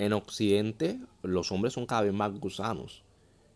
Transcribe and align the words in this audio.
En 0.00 0.14
Occidente 0.14 0.98
los 1.20 1.52
hombres 1.52 1.74
son 1.74 1.84
cada 1.84 2.00
vez 2.00 2.14
más 2.14 2.32
gusanos. 2.32 3.04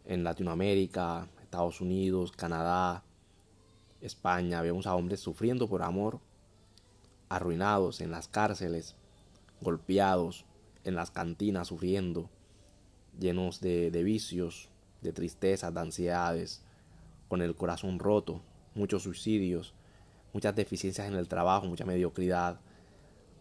En 0.04 0.24
Latinoamérica, 0.24 1.26
Estados 1.42 1.80
Unidos, 1.80 2.32
Canadá, 2.32 3.02
España, 4.02 4.60
vemos 4.60 4.86
a 4.86 4.94
hombres 4.94 5.20
sufriendo 5.20 5.70
por 5.70 5.82
amor, 5.82 6.20
arruinados 7.30 8.02
en 8.02 8.10
las 8.10 8.28
cárceles, 8.28 8.94
golpeados 9.62 10.44
en 10.84 10.96
las 10.96 11.10
cantinas, 11.10 11.68
sufriendo, 11.68 12.28
llenos 13.18 13.62
de, 13.62 13.88
vicios, 14.04 14.68
de 15.00 15.14
tristezas, 15.14 15.72
de 15.72 15.80
ansiedades, 15.80 16.62
con 17.30 17.40
el 17.40 17.54
corazón 17.54 17.98
roto, 17.98 18.42
muchos 18.74 19.04
suicidios, 19.04 19.72
muchas 20.34 20.54
deficiencias 20.54 21.08
en 21.08 21.14
el 21.14 21.26
trabajo, 21.26 21.64
mucha 21.64 21.86
mediocridad, 21.86 22.60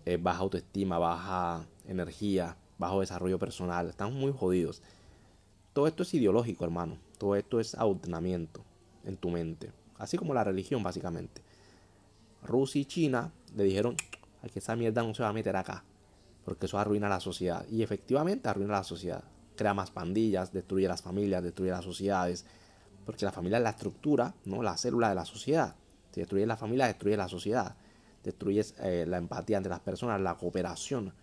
eh, 0.05 0.15
baja 0.15 0.39
autoestima, 0.39 0.97
baja 0.99 1.67
energía, 1.85 2.55
bajo 2.77 2.99
desarrollo 2.99 3.39
personal, 3.39 3.89
están 3.89 4.13
muy 4.13 4.31
jodidos. 4.31 4.81
Todo 5.73 5.87
esto 5.87 6.03
es 6.03 6.13
ideológico, 6.13 6.65
hermano. 6.65 6.97
Todo 7.17 7.35
esto 7.35 7.59
es 7.59 7.75
adoctrinamiento 7.75 8.63
en 9.03 9.17
tu 9.17 9.29
mente. 9.29 9.71
Así 9.97 10.17
como 10.17 10.33
la 10.33 10.43
religión, 10.43 10.83
básicamente. 10.83 11.41
Rusia 12.43 12.81
y 12.81 12.85
China 12.85 13.31
le 13.55 13.63
dijeron 13.63 13.95
que 14.51 14.59
esa 14.59 14.75
mierda 14.75 15.01
no 15.03 15.13
se 15.13 15.23
va 15.23 15.29
a 15.29 15.33
meter 15.33 15.55
acá. 15.55 15.83
Porque 16.45 16.65
eso 16.65 16.77
arruina 16.77 17.07
la 17.07 17.19
sociedad. 17.19 17.65
Y 17.69 17.83
efectivamente 17.83 18.49
arruina 18.49 18.73
la 18.73 18.83
sociedad. 18.83 19.23
Crea 19.55 19.73
más 19.73 19.91
pandillas, 19.91 20.51
destruye 20.51 20.87
las 20.87 21.01
familias, 21.01 21.43
destruye 21.43 21.71
las 21.71 21.85
sociedades. 21.85 22.45
Porque 23.05 23.25
la 23.25 23.31
familia 23.31 23.57
es 23.57 23.63
la 23.63 23.69
estructura, 23.71 24.35
¿no? 24.45 24.61
La 24.61 24.77
célula 24.77 25.09
de 25.09 25.15
la 25.15 25.25
sociedad. 25.25 25.75
Si 26.11 26.19
destruye 26.19 26.45
la 26.45 26.57
familia, 26.57 26.87
destruye 26.87 27.17
la 27.17 27.29
sociedad. 27.29 27.75
Destruye 28.23 28.65
eh, 28.79 29.05
la 29.07 29.17
empatía 29.17 29.57
entre 29.57 29.69
las 29.69 29.79
personas, 29.79 30.19
la 30.21 30.35
cooperación. 30.35 31.13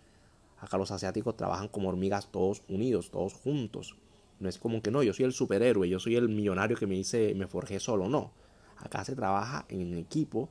Acá 0.61 0.77
los 0.77 0.91
asiáticos 0.91 1.35
trabajan 1.35 1.67
como 1.69 1.89
hormigas 1.89 2.31
todos 2.31 2.61
unidos, 2.69 3.09
todos 3.09 3.33
juntos. 3.33 3.97
No 4.39 4.47
es 4.47 4.59
como 4.59 4.83
que 4.83 4.91
no, 4.91 5.01
yo 5.01 5.11
soy 5.11 5.25
el 5.25 5.33
superhéroe, 5.33 5.89
yo 5.89 5.99
soy 5.99 6.15
el 6.15 6.29
millonario 6.29 6.77
que 6.77 6.85
me 6.85 6.93
dice, 6.93 7.33
me 7.35 7.47
forjé 7.47 7.79
solo, 7.79 8.07
no. 8.07 8.31
Acá 8.77 9.03
se 9.03 9.15
trabaja 9.15 9.65
en 9.69 9.97
equipo 9.97 10.49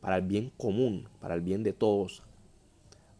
para 0.00 0.16
el 0.16 0.22
bien 0.22 0.52
común, 0.56 1.08
para 1.20 1.34
el 1.34 1.40
bien 1.40 1.64
de 1.64 1.72
todos. 1.72 2.22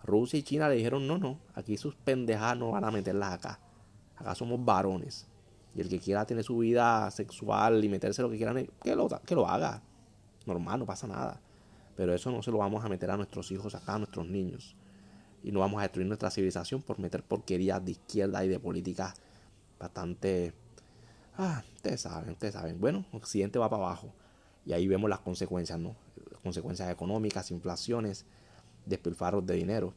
Rusia 0.05 0.39
y 0.39 0.45
China 0.45 0.69
le 0.69 0.77
dijeron, 0.77 1.09
no, 1.09 1.19
no, 1.19 1.41
aquí 1.55 1.77
sus 1.77 1.97
pendejadas 1.97 2.57
no 2.57 2.71
van 2.71 2.85
a 2.85 2.93
meterlas 2.93 3.33
acá. 3.33 3.59
Acá 4.17 4.37
somos 4.37 4.65
varones. 4.65 5.27
Y 5.75 5.81
el 5.81 5.89
que 5.89 5.99
quiera 5.99 6.25
tener 6.25 6.45
su 6.45 6.59
vida 6.59 7.11
sexual 7.11 7.85
y 7.85 7.89
meterse 7.89 8.23
lo 8.23 8.31
que 8.31 8.37
quieran, 8.37 8.69
que 8.81 8.95
lo, 8.95 9.09
que 9.09 9.35
lo 9.35 9.49
haga. 9.49 9.83
Normal, 10.47 10.79
no 10.79 10.87
pasa 10.87 11.09
nada. 11.09 11.41
Pero 11.97 12.15
eso 12.15 12.31
no 12.31 12.45
se 12.45 12.53
lo 12.53 12.59
vamos 12.59 12.85
a 12.85 12.89
meter 12.89 13.11
a 13.11 13.17
nuestros 13.17 13.51
hijos 13.51 13.75
acá, 13.75 13.95
a 13.97 13.99
nuestros 13.99 14.29
niños. 14.29 14.77
Y 15.49 15.51
no 15.51 15.61
vamos 15.61 15.79
a 15.79 15.85
destruir 15.85 16.07
nuestra 16.07 16.31
civilización 16.31 16.83
por 16.83 16.99
meter 16.99 17.23
porquerías 17.23 17.83
de 17.83 17.93
izquierda 17.93 18.45
y 18.45 18.49
de 18.49 18.61
política 18.61 19.15
bastante... 19.81 20.53
Ah, 21.39 21.65
ustedes 21.75 22.03
saben, 22.03 22.33
ustedes 22.33 22.53
saben. 22.53 22.79
Bueno, 22.79 23.07
Occidente 23.13 23.59
va 23.59 23.71
para 23.71 23.83
abajo. 23.83 24.13
Y 24.67 24.75
ahí 24.75 24.87
vemos 24.87 25.09
las 25.09 25.21
consecuencias, 25.21 25.79
¿no? 25.79 25.97
Consecuencias 26.43 26.91
económicas, 26.91 27.51
inflaciones, 27.51 28.27
despilfarros 28.85 29.47
de 29.47 29.55
dinero. 29.55 29.95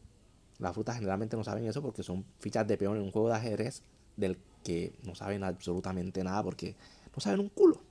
Las 0.58 0.74
frutas 0.74 0.96
generalmente 0.96 1.36
no 1.36 1.44
saben 1.44 1.66
eso 1.66 1.82
porque 1.82 2.02
son 2.02 2.24
fichas 2.40 2.66
de 2.66 2.78
peón 2.78 2.96
en 2.96 3.04
un 3.04 3.12
juego 3.12 3.28
de 3.28 3.36
ajedrez 3.36 3.84
del 4.16 4.38
que 4.64 4.94
no 5.04 5.16
saben 5.16 5.44
absolutamente 5.44 6.24
nada 6.24 6.42
porque 6.44 6.78
no 7.14 7.20
saben 7.20 7.42
un 7.42 7.50
culo. 7.50 7.82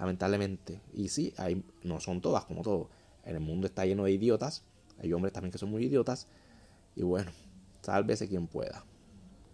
Lamentablemente. 0.00 0.80
Y 0.92 1.10
sí, 1.10 1.32
hay, 1.36 1.62
no 1.84 2.00
son 2.00 2.20
todas 2.20 2.44
como 2.44 2.62
todo. 2.62 2.88
El 3.24 3.38
mundo 3.38 3.68
está 3.68 3.86
lleno 3.86 4.02
de 4.02 4.10
idiotas. 4.10 4.64
Hay 5.00 5.12
hombres 5.12 5.32
también 5.32 5.52
que 5.52 5.58
son 5.58 5.70
muy 5.70 5.84
idiotas. 5.84 6.26
Y 6.98 7.04
bueno, 7.04 7.30
sálvese 7.80 8.26
quien 8.26 8.48
pueda. 8.48 8.84